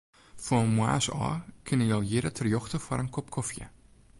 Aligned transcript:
Fan 0.45 0.67
moarns 0.75 1.07
ôf 1.27 1.37
kinne 1.65 1.85
jo 1.91 1.99
hjir 2.07 2.25
terjochte 2.37 2.77
foar 2.85 3.01
in 3.03 3.13
kop 3.15 3.27
kofje. 3.35 3.65